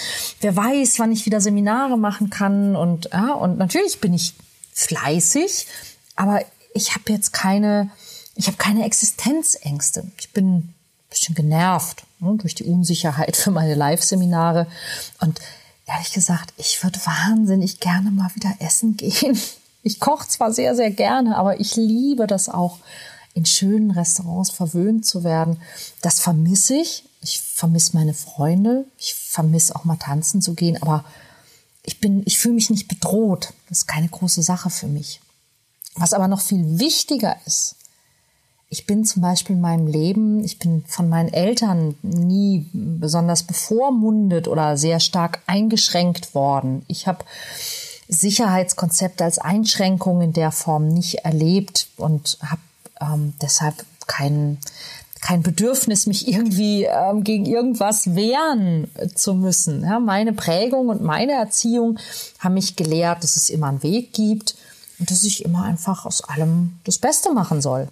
Wer 0.41 0.55
weiß, 0.55 0.99
wann 0.99 1.11
ich 1.11 1.25
wieder 1.25 1.41
Seminare 1.41 1.97
machen 1.97 2.29
kann. 2.29 2.75
Und, 2.75 3.09
ja, 3.13 3.33
und 3.33 3.57
natürlich 3.57 4.01
bin 4.01 4.13
ich 4.13 4.33
fleißig, 4.73 5.67
aber 6.15 6.41
ich 6.73 6.93
habe 6.93 7.11
jetzt 7.11 7.33
keine 7.33 7.89
ich 8.37 8.47
habe 8.47 8.57
keine 8.57 8.85
Existenzängste. 8.85 10.03
Ich 10.19 10.31
bin 10.31 10.57
ein 10.57 10.75
bisschen 11.09 11.35
genervt 11.35 12.05
ne, 12.19 12.35
durch 12.37 12.55
die 12.55 12.65
Unsicherheit 12.65 13.35
für 13.35 13.51
meine 13.51 13.73
Live-Seminare. 13.73 14.67
Und 15.19 15.39
ehrlich 15.87 16.13
gesagt, 16.13 16.53
ich 16.57 16.83
würde 16.83 16.99
wahnsinnig 17.03 17.79
gerne 17.79 18.11
mal 18.11 18.29
wieder 18.35 18.53
essen 18.59 18.95
gehen. 18.95 19.39
Ich 19.81 19.99
koche 19.99 20.27
zwar 20.27 20.51
sehr, 20.51 20.75
sehr 20.75 20.91
gerne, 20.91 21.35
aber 21.37 21.59
ich 21.59 21.75
liebe 21.75 22.27
das 22.27 22.49
auch, 22.49 22.77
in 23.37 23.45
schönen 23.45 23.91
Restaurants 23.91 24.49
verwöhnt 24.49 25.05
zu 25.05 25.23
werden. 25.23 25.61
Das 26.01 26.19
vermisse 26.19 26.75
ich. 26.75 27.03
Ich 27.21 27.39
vermisse 27.39 27.95
meine 27.95 28.15
Freunde. 28.15 28.85
Ich 28.97 29.13
vermisse 29.13 29.75
auch 29.75 29.85
mal 29.85 29.97
tanzen 29.97 30.41
zu 30.41 30.55
gehen. 30.55 30.81
Aber 30.81 31.05
ich 31.83 31.99
bin, 32.01 32.23
ich 32.25 32.39
fühle 32.39 32.55
mich 32.55 32.71
nicht 32.71 32.87
bedroht. 32.87 33.53
Das 33.69 33.79
ist 33.79 33.87
keine 33.87 34.09
große 34.09 34.41
Sache 34.41 34.71
für 34.71 34.87
mich. 34.87 35.21
Was 35.95 36.13
aber 36.13 36.27
noch 36.27 36.41
viel 36.41 36.79
wichtiger 36.79 37.37
ist, 37.45 37.75
ich 38.69 38.85
bin 38.85 39.05
zum 39.05 39.21
Beispiel 39.21 39.55
in 39.55 39.61
meinem 39.61 39.87
Leben, 39.87 40.43
ich 40.43 40.59
bin 40.59 40.83
von 40.87 41.07
meinen 41.07 41.31
Eltern 41.31 41.95
nie 42.01 42.67
besonders 42.73 43.43
bevormundet 43.43 44.47
oder 44.47 44.77
sehr 44.77 44.99
stark 44.99 45.41
eingeschränkt 45.45 46.35
worden. 46.35 46.83
Ich 46.87 47.07
habe 47.07 47.23
Sicherheitskonzepte 48.09 49.23
als 49.23 49.37
Einschränkung 49.37 50.21
in 50.21 50.33
der 50.33 50.51
Form 50.51 50.87
nicht 50.89 51.19
erlebt 51.19 51.87
und 51.97 52.39
habe 52.41 52.61
ähm, 53.01 53.33
deshalb 53.41 53.85
kein, 54.07 54.57
kein 55.21 55.43
Bedürfnis, 55.43 56.07
mich 56.07 56.27
irgendwie 56.27 56.83
ähm, 56.83 57.23
gegen 57.23 57.45
irgendwas 57.45 58.15
wehren 58.15 58.89
zu 59.15 59.33
müssen. 59.33 59.83
Ja, 59.83 59.99
meine 59.99 60.33
Prägung 60.33 60.89
und 60.89 61.01
meine 61.01 61.33
Erziehung 61.33 61.99
haben 62.39 62.53
mich 62.55 62.75
gelehrt, 62.75 63.23
dass 63.23 63.35
es 63.35 63.49
immer 63.49 63.67
einen 63.67 63.83
Weg 63.83 64.13
gibt 64.13 64.55
und 64.99 65.11
dass 65.11 65.23
ich 65.23 65.45
immer 65.45 65.63
einfach 65.63 66.05
aus 66.05 66.23
allem 66.23 66.79
das 66.83 66.97
Beste 66.97 67.33
machen 67.33 67.61
soll. 67.61 67.87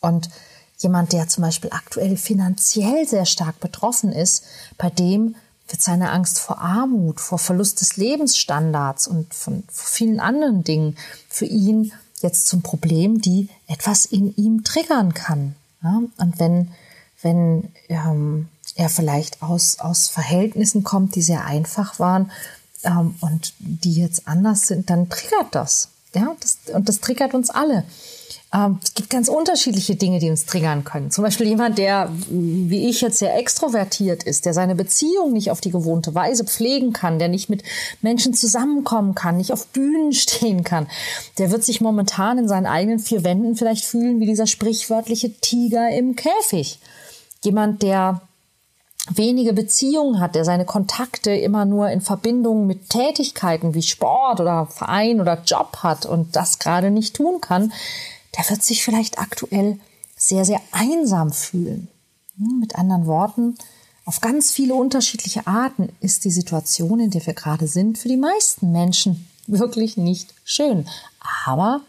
Und 0.00 0.30
jemand, 0.78 1.12
der 1.12 1.28
zum 1.28 1.42
Beispiel 1.42 1.70
aktuell 1.72 2.16
finanziell 2.16 3.06
sehr 3.06 3.26
stark 3.26 3.60
betroffen 3.60 4.12
ist, 4.12 4.44
bei 4.78 4.90
dem 4.90 5.36
wird 5.68 5.82
seine 5.82 6.10
Angst 6.10 6.38
vor 6.38 6.58
Armut, 6.58 7.20
vor 7.20 7.38
Verlust 7.38 7.80
des 7.80 7.96
Lebensstandards 7.96 9.06
und 9.06 9.32
von 9.32 9.62
vielen 9.70 10.18
anderen 10.18 10.64
Dingen 10.64 10.96
für 11.28 11.44
ihn 11.46 11.92
jetzt 12.22 12.46
zum 12.46 12.62
Problem, 12.62 13.20
die 13.20 13.48
etwas 13.66 14.04
in 14.04 14.34
ihm 14.36 14.64
triggern 14.64 15.14
kann. 15.14 15.54
Ja? 15.82 16.02
Und 16.18 16.38
wenn, 16.38 16.68
wenn 17.22 17.72
ähm, 17.88 18.48
er 18.74 18.88
vielleicht 18.88 19.42
aus, 19.42 19.78
aus 19.78 20.08
Verhältnissen 20.08 20.84
kommt, 20.84 21.14
die 21.14 21.22
sehr 21.22 21.44
einfach 21.44 21.98
waren 21.98 22.30
ähm, 22.84 23.14
und 23.20 23.54
die 23.58 23.94
jetzt 23.94 24.26
anders 24.26 24.66
sind, 24.66 24.90
dann 24.90 25.08
triggert 25.08 25.54
das. 25.54 25.88
Ja? 26.14 26.34
das. 26.40 26.58
Und 26.74 26.88
das 26.88 27.00
triggert 27.00 27.34
uns 27.34 27.50
alle. 27.50 27.84
Ähm, 28.52 28.80
es 28.82 28.94
gibt 28.94 29.10
ganz 29.10 29.28
unterschiedliche 29.28 29.94
Dinge, 29.94 30.18
die 30.18 30.28
uns 30.28 30.44
triggern 30.44 30.82
können. 30.82 31.10
Zum 31.10 31.22
Beispiel 31.22 31.46
jemand, 31.46 31.78
der, 31.78 32.10
wie 32.28 32.88
ich 32.88 33.00
jetzt, 33.00 33.18
sehr 33.18 33.36
extrovertiert 33.36 34.24
ist, 34.24 34.44
der 34.44 34.54
seine 34.54 34.74
Beziehung 34.74 35.32
nicht 35.32 35.50
auf 35.50 35.60
die 35.60 35.70
gewohnte 35.70 36.14
Weise 36.14 36.44
pflegen 36.44 36.92
kann, 36.92 37.18
der 37.18 37.28
nicht 37.28 37.48
mit 37.48 37.62
Menschen 38.02 38.34
zusammenkommen 38.34 39.14
kann, 39.14 39.36
nicht 39.36 39.52
auf 39.52 39.66
Bühnen 39.68 40.12
stehen 40.12 40.64
kann, 40.64 40.88
der 41.38 41.50
wird 41.50 41.64
sich 41.64 41.80
momentan 41.80 42.38
in 42.38 42.48
seinen 42.48 42.66
eigenen 42.66 42.98
vier 42.98 43.24
Wänden 43.24 43.54
vielleicht 43.54 43.84
fühlen 43.84 44.20
wie 44.20 44.26
dieser 44.26 44.46
sprichwörtliche 44.46 45.32
Tiger 45.40 45.90
im 45.90 46.16
Käfig. 46.16 46.80
Jemand, 47.44 47.82
der 47.82 48.20
wenige 49.08 49.52
Beziehungen 49.52 50.20
hat, 50.20 50.34
der 50.34 50.44
seine 50.44 50.64
Kontakte 50.64 51.30
immer 51.32 51.64
nur 51.64 51.88
in 51.88 52.00
Verbindung 52.00 52.66
mit 52.66 52.90
Tätigkeiten 52.90 53.74
wie 53.74 53.82
Sport 53.82 54.40
oder 54.40 54.66
Verein 54.66 55.20
oder 55.20 55.42
Job 55.44 55.78
hat 55.82 56.04
und 56.04 56.36
das 56.36 56.58
gerade 56.58 56.90
nicht 56.90 57.16
tun 57.16 57.40
kann, 57.40 57.72
der 58.36 58.48
wird 58.48 58.62
sich 58.62 58.84
vielleicht 58.84 59.18
aktuell 59.18 59.78
sehr, 60.16 60.44
sehr 60.44 60.60
einsam 60.72 61.32
fühlen. 61.32 61.88
Hm, 62.36 62.60
mit 62.60 62.76
anderen 62.76 63.06
Worten, 63.06 63.56
auf 64.04 64.20
ganz 64.20 64.50
viele 64.50 64.74
unterschiedliche 64.74 65.46
Arten 65.46 65.90
ist 66.00 66.24
die 66.24 66.30
Situation, 66.30 67.00
in 67.00 67.10
der 67.10 67.24
wir 67.26 67.34
gerade 67.34 67.68
sind, 67.68 67.98
für 67.98 68.08
die 68.08 68.16
meisten 68.16 68.72
Menschen 68.72 69.28
wirklich 69.46 69.96
nicht 69.96 70.34
schön. 70.44 70.88
Aber 71.44 71.80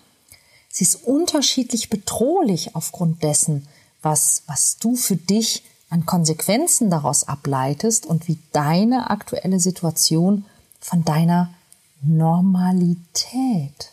sie 0.70 0.84
ist 0.84 1.04
unterschiedlich 1.04 1.90
bedrohlich 1.90 2.76
aufgrund 2.76 3.24
dessen, 3.24 3.68
was, 4.02 4.44
was 4.48 4.78
du 4.78 4.96
für 4.96 5.16
dich 5.16 5.64
an 5.90 6.06
Konsequenzen 6.06 6.90
daraus 6.90 7.28
ableitest 7.28 8.06
und 8.06 8.28
wie 8.28 8.40
deine 8.54 9.10
aktuelle 9.10 9.60
Situation 9.60 10.46
von 10.80 11.04
deiner 11.04 11.54
Normalität 12.02 13.92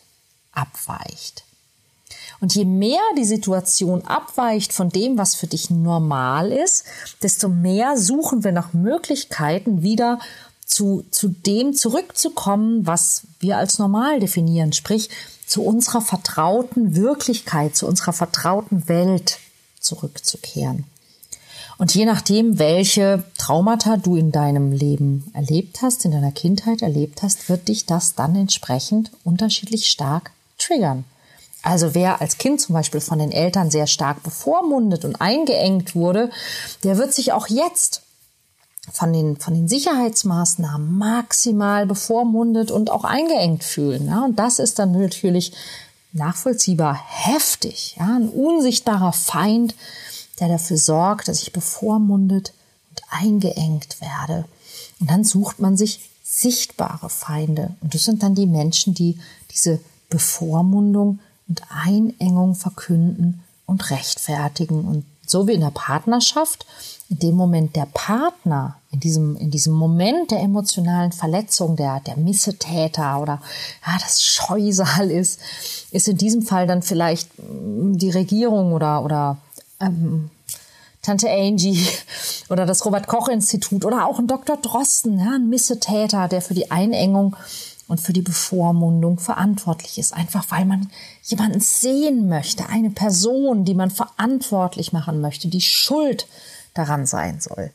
abweicht. 0.51 1.43
Und 2.41 2.55
je 2.55 2.65
mehr 2.65 3.01
die 3.17 3.25
Situation 3.25 4.03
abweicht 4.05 4.71
von 4.71 4.89
dem, 4.89 5.17
was 5.17 5.35
für 5.35 5.47
dich 5.47 5.69
normal 5.69 6.51
ist, 6.51 6.85
desto 7.21 7.49
mehr 7.49 7.97
suchen 7.97 8.43
wir 8.43 8.51
nach 8.51 8.73
Möglichkeiten, 8.73 9.81
wieder 9.81 10.19
zu, 10.65 11.03
zu 11.11 11.29
dem 11.29 11.73
zurückzukommen, 11.73 12.85
was 12.85 13.23
wir 13.39 13.57
als 13.57 13.79
normal 13.79 14.19
definieren, 14.19 14.71
sprich 14.71 15.09
zu 15.45 15.63
unserer 15.63 16.01
vertrauten 16.01 16.95
Wirklichkeit, 16.95 17.75
zu 17.75 17.87
unserer 17.87 18.13
vertrauten 18.13 18.87
Welt 18.87 19.39
zurückzukehren. 19.79 20.85
Und 21.79 21.95
je 21.95 22.05
nachdem, 22.05 22.59
welche 22.59 23.23
Traumata 23.37 23.97
du 23.97 24.15
in 24.15 24.31
deinem 24.31 24.71
Leben 24.71 25.31
erlebt 25.33 25.81
hast, 25.81 26.05
in 26.05 26.11
deiner 26.11 26.33
Kindheit 26.33 26.81
erlebt 26.81 27.23
hast, 27.23 27.49
wird 27.49 27.67
dich 27.69 27.85
das 27.85 28.15
dann 28.15 28.35
entsprechend 28.35 29.11
unterschiedlich 29.23 29.87
stark 29.87 30.31
triggern. 30.57 31.05
Also 31.61 31.93
wer 31.93 32.21
als 32.21 32.37
Kind 32.37 32.61
zum 32.61 32.73
Beispiel 32.73 33.01
von 33.01 33.19
den 33.19 33.31
Eltern 33.31 33.69
sehr 33.69 33.87
stark 33.87 34.23
bevormundet 34.23 35.03
und 35.03 35.19
eingeengt 35.19 35.93
wurde, 35.93 36.29
der 36.83 36.97
wird 36.97 37.13
sich 37.13 37.33
auch 37.33 37.47
jetzt 37.47 38.03
von 38.91 39.13
den, 39.13 39.37
von 39.37 39.53
den 39.53 39.67
Sicherheitsmaßnahmen 39.67 40.97
maximal 40.97 41.85
bevormundet 41.85 42.71
und 42.71 42.89
auch 42.89 43.03
eingeengt 43.03 43.63
fühlen. 43.63 44.07
Ja? 44.07 44.23
Und 44.25 44.39
das 44.39 44.59
ist 44.59 44.79
dann 44.79 44.93
natürlich 44.93 45.53
nachvollziehbar 46.13 46.97
heftig. 47.05 47.97
Ja? 47.99 48.15
Ein 48.15 48.29
unsichtbarer 48.29 49.13
Feind, 49.13 49.75
der 50.39 50.47
dafür 50.47 50.77
sorgt, 50.77 51.27
dass 51.27 51.41
ich 51.41 51.53
bevormundet 51.53 52.53
und 52.89 53.01
eingeengt 53.09 53.97
werde. 54.01 54.45
Und 54.99 55.11
dann 55.11 55.23
sucht 55.23 55.59
man 55.59 55.77
sich 55.77 56.09
sichtbare 56.23 57.09
Feinde. 57.09 57.75
Und 57.81 57.93
das 57.93 58.03
sind 58.03 58.23
dann 58.23 58.35
die 58.35 58.45
Menschen, 58.45 58.93
die 58.93 59.19
diese 59.51 59.79
Bevormundung 60.09 61.19
und 61.49 61.63
Einengung 61.69 62.55
verkünden 62.55 63.43
und 63.65 63.89
rechtfertigen. 63.89 64.85
Und 64.85 65.05
so 65.25 65.47
wie 65.47 65.53
in 65.53 65.61
der 65.61 65.71
Partnerschaft, 65.71 66.65
in 67.09 67.19
dem 67.19 67.35
Moment 67.35 67.75
der 67.75 67.87
Partner, 67.93 68.77
in 68.91 68.99
diesem, 68.99 69.35
in 69.35 69.51
diesem 69.51 69.73
Moment 69.73 70.31
der 70.31 70.39
emotionalen 70.39 71.11
Verletzung, 71.11 71.75
der, 71.75 71.99
der 71.99 72.17
Missetäter 72.17 73.19
oder 73.19 73.41
ja, 73.85 73.97
das 73.99 74.23
Scheusal 74.23 75.11
ist, 75.11 75.39
ist 75.91 76.07
in 76.07 76.17
diesem 76.17 76.41
Fall 76.41 76.67
dann 76.67 76.81
vielleicht 76.81 77.29
mm, 77.37 77.97
die 77.97 78.11
Regierung 78.11 78.73
oder, 78.73 79.03
oder 79.03 79.37
ähm, 79.79 80.29
Tante 81.01 81.29
Angie 81.29 81.85
oder 82.49 82.65
das 82.65 82.85
Robert 82.85 83.07
Koch 83.07 83.27
Institut 83.27 83.85
oder 83.85 84.05
auch 84.05 84.19
ein 84.19 84.27
Dr. 84.27 84.57
Drosten, 84.57 85.19
ja, 85.19 85.35
ein 85.35 85.49
Missetäter, 85.49 86.27
der 86.27 86.41
für 86.41 86.53
die 86.53 86.71
Einengung 86.71 87.35
und 87.87 87.99
für 87.99 88.13
die 88.13 88.21
Bevormundung 88.21 89.19
verantwortlich 89.19 89.97
ist. 89.97 90.13
Einfach 90.13 90.45
weil 90.49 90.65
man 90.65 90.89
jemanden 91.29 91.59
sehen 91.59 92.27
möchte, 92.27 92.69
eine 92.69 92.89
Person, 92.89 93.65
die 93.65 93.73
man 93.73 93.91
verantwortlich 93.91 94.93
machen 94.93 95.21
möchte, 95.21 95.47
die 95.47 95.61
schuld 95.61 96.27
daran 96.73 97.05
sein 97.05 97.39
soll. 97.39 97.71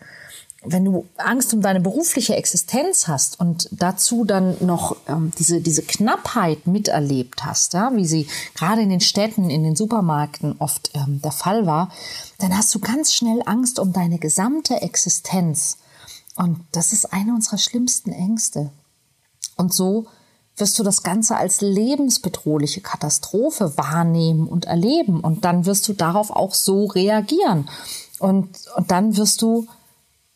Wenn 0.66 0.84
du 0.84 1.06
Angst 1.18 1.52
um 1.52 1.60
deine 1.60 1.80
berufliche 1.80 2.36
Existenz 2.36 3.06
hast 3.06 3.38
und 3.38 3.68
dazu 3.70 4.24
dann 4.24 4.56
noch 4.60 4.96
ähm, 5.08 5.30
diese, 5.38 5.60
diese 5.60 5.82
Knappheit 5.82 6.66
miterlebt 6.66 7.44
hast, 7.44 7.74
ja, 7.74 7.94
wie 7.94 8.06
sie 8.06 8.26
gerade 8.54 8.80
in 8.80 8.88
den 8.88 9.02
Städten, 9.02 9.50
in 9.50 9.62
den 9.62 9.76
Supermärkten 9.76 10.56
oft 10.58 10.90
ähm, 10.94 11.20
der 11.20 11.32
Fall 11.32 11.66
war, 11.66 11.90
dann 12.38 12.56
hast 12.56 12.74
du 12.74 12.78
ganz 12.78 13.12
schnell 13.12 13.42
Angst 13.44 13.78
um 13.78 13.92
deine 13.92 14.18
gesamte 14.18 14.80
Existenz. 14.80 15.76
Und 16.34 16.60
das 16.72 16.94
ist 16.94 17.12
eine 17.12 17.34
unserer 17.34 17.58
schlimmsten 17.58 18.12
Ängste. 18.12 18.70
Und 19.56 19.72
so 19.74 20.06
wirst 20.56 20.78
du 20.78 20.82
das 20.84 21.02
Ganze 21.02 21.36
als 21.36 21.60
lebensbedrohliche 21.60 22.80
Katastrophe 22.80 23.76
wahrnehmen 23.76 24.46
und 24.46 24.66
erleben. 24.66 25.20
Und 25.20 25.44
dann 25.44 25.66
wirst 25.66 25.88
du 25.88 25.92
darauf 25.92 26.30
auch 26.30 26.54
so 26.54 26.86
reagieren. 26.86 27.68
Und, 28.20 28.48
und 28.76 28.90
dann 28.90 29.16
wirst 29.16 29.42
du 29.42 29.66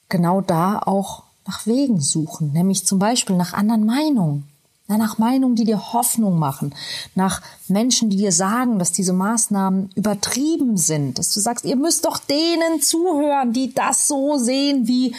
genau 0.09 0.41
da 0.41 0.81
auch 0.81 1.23
nach 1.47 1.67
Wegen 1.67 2.01
suchen, 2.01 2.53
nämlich 2.53 2.87
zum 2.87 2.99
Beispiel 2.99 3.37
nach 3.37 3.55
anderen 3.55 3.87
Meinungen. 3.87 4.49
nach 4.89 5.19
Meinungen, 5.19 5.55
die 5.55 5.65
dir 5.65 5.93
Hoffnung 5.93 6.39
machen, 6.39 6.75
nach 7.15 7.43
Menschen, 7.69 8.11
die 8.11 8.17
dir 8.17 8.33
sagen, 8.33 8.79
dass 8.79 8.91
diese 8.91 9.13
Maßnahmen 9.13 9.91
übertrieben 9.95 10.77
sind, 10.79 11.19
dass 11.19 11.33
du 11.33 11.41
sagst, 11.41 11.65
ihr 11.65 11.77
müsst 11.77 12.07
doch 12.07 12.19
denen 12.19 12.81
zuhören, 12.81 13.53
die 13.53 13.73
das 13.75 14.09
so 14.09 14.39
sehen, 14.39 14.89
wie, 14.89 15.15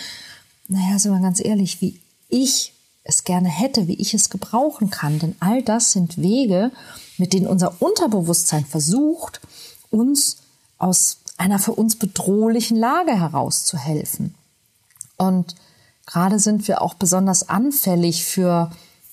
naja, 0.68 0.98
sind 0.98 1.13
wir 1.13 1.22
ganz 1.22 1.44
ehrlich, 1.44 1.82
wie 1.82 2.00
ich 2.29 2.74
es 3.10 3.24
gerne 3.24 3.50
hätte, 3.50 3.88
wie 3.88 3.96
ich 3.96 4.13
es 4.13 4.30
gebrauchen 4.30 4.89
kann. 4.89 5.20
Denn 5.20 5.36
all 5.39 5.62
das 5.62 5.92
sind 5.92 6.18
Wege, 6.18 6.72
mit 7.18 7.34
denen 7.34 7.48
unser 7.48 7.82
Unterbewusstsein 7.82 8.66
versucht, 8.66 9.42
uns 9.89 10.38
aus 10.78 11.18
einer 11.38 11.60
für 11.60 11.74
uns 11.74 11.98
bedrohlichen 11.98 12.78
Lage 12.78 13.12
herauszuhelfen. 13.12 14.36
Und 15.18 15.56
gerade 16.06 16.39
sind 16.39 16.68
wir 16.68 16.82
auch 16.82 16.94
besonders 16.94 17.50
anfällig 17.50 18.24
für 18.25 18.72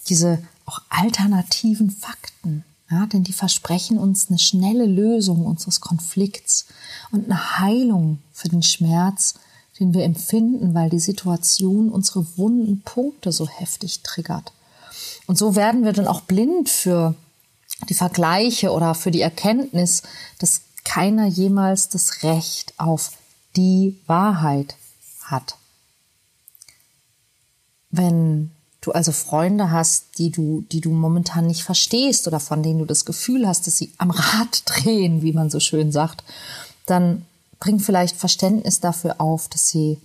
diese 0.09 0.43
auch 0.67 0.81
alternativen 0.88 1.91
Fakten. 1.91 2.65
Ja, 2.91 3.07
denn 3.07 3.25
die 3.25 3.33
versprechen 3.33 3.99
uns 3.99 4.29
eine 4.29 4.38
schnelle 4.38 4.87
Lösung 4.87 5.45
unseres 5.45 5.81
Konflikts 5.81 6.67
und 7.11 7.25
eine 7.25 7.59
Heilung 7.59 8.21
für 8.33 8.49
den 8.49 8.62
Schmerz, 8.62 9.35
den 9.78 9.95
wir 9.95 10.04
empfinden, 10.04 10.75
weil 10.75 10.90
die 10.90 11.00
Situation 11.00 11.90
unsere 11.90 12.26
wunden 12.37 12.80
Punkte 12.83 13.33
so 13.33 13.47
heftig 13.49 14.02
triggert. 14.02 14.52
Und 15.26 15.37
so 15.37 15.54
werden 15.56 15.85
wir 15.85 15.92
dann 15.92 16.06
auch 16.06 16.23
blind 16.23 16.68
für 16.68 17.14
die 17.88 17.95
Vergleiche 17.95 18.73
oder 18.73 18.95
für 18.95 19.11
die 19.11 19.21
Erkenntnis, 19.21 20.02
dass 20.38 20.62
keiner 20.85 21.26
jemals 21.26 21.88
das 21.88 22.23
Recht 22.23 22.75
auf 22.78 23.12
die 23.56 23.99
Wahrheit 24.06 24.76
hat. 25.25 25.56
Wenn 27.91 28.50
du 28.80 28.93
also 28.93 29.10
Freunde 29.10 29.71
hast, 29.71 30.19
die 30.19 30.30
du, 30.30 30.65
die 30.71 30.80
du 30.80 30.91
momentan 30.91 31.47
nicht 31.47 31.65
verstehst 31.65 32.28
oder 32.28 32.39
von 32.39 32.62
denen 32.62 32.78
du 32.78 32.84
das 32.84 33.04
Gefühl 33.04 33.47
hast, 33.47 33.67
dass 33.67 33.76
sie 33.76 33.93
am 33.99 34.10
Rad 34.10 34.62
drehen, 34.65 35.23
wie 35.23 35.32
man 35.32 35.50
so 35.50 35.60
schön 35.60 35.91
sagt, 35.91 36.23
dann 36.86 37.26
bring 37.60 37.78
vielleicht 37.78 38.16
Verständnis 38.16 38.80
dafür 38.80 39.21
auf, 39.21 39.49
dass 39.49 39.69
sie 39.69 39.99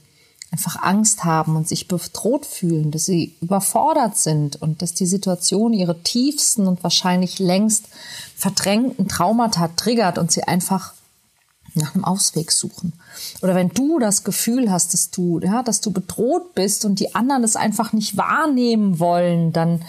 einfach 0.51 0.83
Angst 0.83 1.23
haben 1.23 1.55
und 1.55 1.67
sich 1.67 1.87
bedroht 1.87 2.45
fühlen, 2.45 2.91
dass 2.91 3.05
sie 3.05 3.35
überfordert 3.41 4.17
sind 4.17 4.61
und 4.61 4.81
dass 4.81 4.93
die 4.93 5.05
Situation 5.05 5.71
ihre 5.71 6.01
tiefsten 6.03 6.67
und 6.67 6.83
wahrscheinlich 6.83 7.39
längst 7.39 7.85
verdrängten 8.35 9.07
Traumata 9.07 9.69
triggert 9.69 10.17
und 10.17 10.31
sie 10.31 10.43
einfach 10.43 10.93
nach 11.73 11.95
einem 11.95 12.03
Ausweg 12.03 12.51
suchen. 12.51 12.91
Oder 13.41 13.55
wenn 13.55 13.69
du 13.69 13.97
das 13.99 14.25
Gefühl 14.25 14.69
hast, 14.69 14.93
dass 14.93 15.09
du, 15.09 15.39
ja, 15.39 15.63
dass 15.63 15.79
du 15.79 15.91
bedroht 15.91 16.53
bist 16.53 16.83
und 16.83 16.99
die 16.99 17.15
anderen 17.15 17.45
es 17.45 17.55
einfach 17.55 17.93
nicht 17.93 18.17
wahrnehmen 18.17 18.99
wollen, 18.99 19.53
dann 19.53 19.85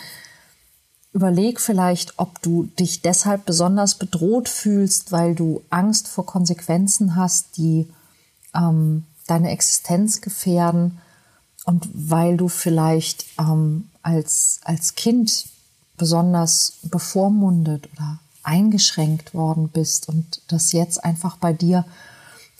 überleg 1.12 1.60
vielleicht, 1.60 2.18
ob 2.18 2.40
du 2.42 2.64
dich 2.78 3.02
deshalb 3.02 3.44
besonders 3.44 3.96
bedroht 3.96 4.48
fühlst, 4.48 5.12
weil 5.12 5.34
du 5.34 5.62
Angst 5.70 6.08
vor 6.08 6.24
Konsequenzen 6.26 7.16
hast, 7.16 7.56
die 7.56 7.88
ähm, 8.54 9.04
deine 9.26 9.50
Existenz 9.50 10.20
gefährden 10.20 10.98
und 11.64 11.88
weil 11.92 12.36
du 12.36 12.48
vielleicht 12.48 13.26
ähm, 13.38 13.90
als, 14.02 14.60
als 14.64 14.94
Kind 14.94 15.46
besonders 15.96 16.78
bevormundet 16.82 17.88
oder 17.92 18.18
eingeschränkt 18.42 19.34
worden 19.34 19.68
bist 19.68 20.08
und 20.08 20.42
das 20.48 20.72
jetzt 20.72 21.04
einfach 21.04 21.36
bei 21.36 21.52
dir 21.52 21.84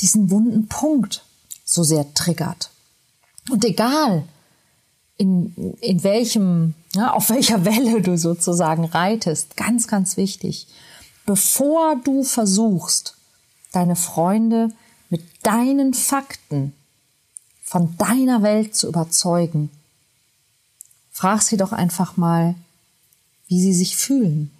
diesen 0.01 0.31
wunden 0.31 0.69
Punkt 0.69 1.25
so 1.65 1.83
sehr 1.83 2.13
triggert. 2.15 2.71
Und 3.51 3.65
egal, 3.65 4.25
in, 5.17 5.75
in 5.81 6.05
welchem, 6.05 6.75
ja, 6.95 7.13
auf 7.13 7.31
welcher 7.31 7.65
Welle 7.65 8.03
du 8.03 8.17
sozusagen 8.19 8.85
reitest, 8.85 9.57
ganz, 9.57 9.87
ganz 9.87 10.17
wichtig, 10.17 10.67
bevor 11.25 11.97
du 11.97 12.23
versuchst, 12.23 13.17
deine 13.73 13.97
Freunde 13.97 14.69
mit 15.09 15.23
deinen 15.43 15.95
Fakten 15.95 16.75
von 17.63 17.97
deiner 17.97 18.43
Welt 18.43 18.75
zu 18.75 18.89
überzeugen, 18.89 19.71
frag 21.11 21.43
sie 21.43 21.57
doch 21.57 21.73
einfach 21.73 22.17
mal, 22.17 22.55
wie 23.47 23.61
sie 23.61 23.73
sich 23.75 23.97
fühlen, 23.97 24.51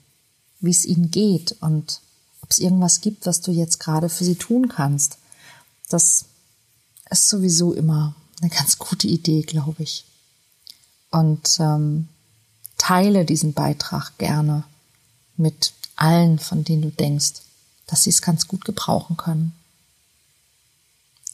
wie 0.61 0.71
es 0.71 0.87
ihnen 0.87 1.11
geht 1.11 1.57
und 1.61 2.01
ob 2.41 2.51
es 2.51 2.59
irgendwas 2.59 3.01
gibt, 3.01 3.27
was 3.27 3.41
du 3.41 3.51
jetzt 3.51 3.81
gerade 3.81 4.09
für 4.09 4.25
sie 4.25 4.37
tun 4.37 4.69
kannst. 4.69 5.19
Das 5.89 6.25
ist 7.11 7.29
sowieso 7.29 7.73
immer 7.75 8.15
eine 8.41 8.51
ganz 8.51 8.79
gute 8.79 9.09
Idee, 9.09 9.43
glaube 9.43 9.83
ich. 9.83 10.05
Und 11.11 11.59
ähm, 11.61 12.09
teile 12.83 13.25
diesen 13.25 13.53
Beitrag 13.53 14.19
gerne 14.19 14.65
mit 15.37 15.73
allen, 15.95 16.41
von 16.41 16.65
denen 16.65 16.83
du 16.83 16.91
denkst, 16.91 17.35
dass 17.87 18.03
sie 18.03 18.11
es 18.11 18.23
ganz 18.23 18.49
gut 18.49 18.65
gebrauchen 18.65 19.17
können. 19.17 19.55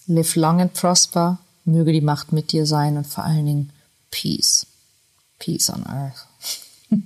Live 0.06 0.36
long 0.36 0.60
and 0.60 0.74
prosper, 0.74 1.38
möge 1.64 1.92
die 1.92 2.02
Macht 2.02 2.32
mit 2.32 2.52
dir 2.52 2.66
sein 2.66 2.98
und 2.98 3.06
vor 3.06 3.24
allen 3.24 3.46
Dingen 3.46 3.70
Peace. 4.10 4.66
Peace 5.38 5.70
on 5.70 5.86
Earth. 5.86 6.26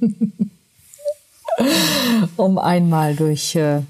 um 2.36 2.58
einmal 2.58 3.14
durch 3.14 3.54
äh, 3.54 3.82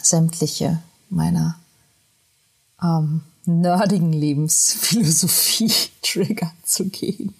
sämtliche 0.00 0.80
meiner 1.10 1.58
ähm, 2.80 3.22
nerdigen 3.44 4.12
Lebensphilosophie 4.12 5.72
Trigger 6.00 6.52
zu 6.64 6.88
gehen. 6.90 7.34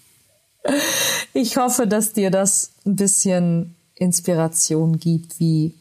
Ich 1.35 1.57
hoffe, 1.57 1.87
dass 1.87 2.13
dir 2.13 2.31
das 2.31 2.73
ein 2.85 2.97
bisschen 2.97 3.77
Inspiration 3.95 4.99
gibt, 4.99 5.41
wie 5.41 5.75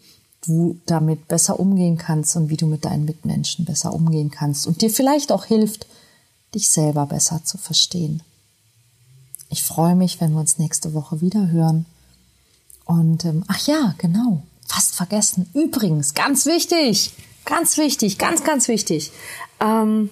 du 0.46 0.80
damit 0.86 1.28
besser 1.28 1.60
umgehen 1.60 1.98
kannst 1.98 2.36
und 2.36 2.50
wie 2.50 2.58
du 2.58 2.68
mit 2.68 2.86
deinen 2.86 3.06
Mitmenschen 3.06 3.66
besser 3.66 3.94
umgehen 3.94 4.32
kannst 4.32 4.68
und 4.68 4.82
dir 4.82 4.90
vielleicht 4.90 5.32
auch 5.32 5.46
hilft, 5.46 5.88
dich 6.56 6.70
selber 6.70 7.06
besser 7.06 7.44
zu 7.44 7.58
verstehen. 7.58 8.22
Ich 9.50 9.64
freue 9.64 9.96
mich, 9.96 10.20
wenn 10.22 10.34
wir 10.34 10.40
uns 10.40 10.58
nächste 10.58 10.94
Woche 10.94 11.22
wieder 11.22 11.50
hören. 11.50 11.86
Und 12.86 13.26
ähm, 13.26 13.44
ach 13.48 13.68
ja, 13.68 13.96
genau, 13.98 14.44
fast 14.66 14.96
vergessen. 14.96 15.50
Übrigens, 15.54 16.14
ganz 16.14 16.46
wichtig, 16.46 17.12
ganz 17.46 17.78
wichtig, 17.78 18.18
ganz, 18.18 18.44
ganz 18.44 18.68
wichtig. 18.68 19.12
Ähm, 19.60 20.10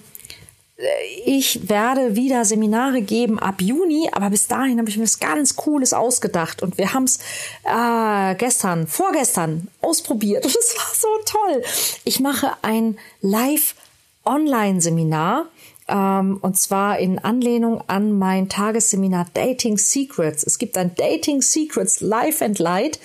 ich 1.25 1.69
werde 1.69 2.17
wieder 2.17 2.43
Seminare 2.43 3.01
geben 3.01 3.39
ab 3.39 3.61
Juni, 3.61 4.09
aber 4.11 4.29
bis 4.29 4.47
dahin 4.47 4.77
habe 4.77 4.89
ich 4.89 4.97
mir 4.97 5.03
was 5.03 5.21
ganz 5.21 5.55
Cooles 5.55 5.93
ausgedacht 5.93 6.61
und 6.61 6.77
wir 6.77 6.93
haben 6.93 7.05
es 7.05 7.19
äh, 7.63 8.35
gestern, 8.35 8.85
vorgestern 8.85 9.69
ausprobiert 9.81 10.43
und 10.45 10.53
es 10.53 10.75
war 10.75 10.93
so 10.93 11.07
toll. 11.25 11.63
Ich 12.03 12.19
mache 12.19 12.57
ein 12.61 12.97
Live-Online-Seminar 13.21 15.45
Ähm, 15.87 16.39
und 16.41 16.57
zwar 16.57 16.97
in 16.97 17.19
Anlehnung 17.19 17.83
an 17.85 18.17
mein 18.17 18.49
Tagesseminar 18.49 19.27
Dating 19.35 19.77
Secrets. 19.77 20.43
Es 20.43 20.57
gibt 20.57 20.79
ein 20.79 20.95
Dating 20.95 21.43
Secrets 21.43 22.01
Live 22.01 22.41
and 22.41 22.57
Light 22.57 22.99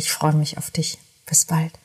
Ich 0.00 0.12
freue 0.12 0.32
mich 0.32 0.56
auf 0.56 0.70
dich. 0.70 0.96
Bis 1.26 1.44
bald. 1.44 1.78